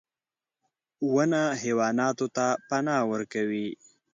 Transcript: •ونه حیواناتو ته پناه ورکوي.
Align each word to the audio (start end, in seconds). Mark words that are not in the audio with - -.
•ونه 1.13 1.41
حیواناتو 1.61 2.25
ته 2.35 2.45
پناه 2.67 3.03
ورکوي. 3.11 3.67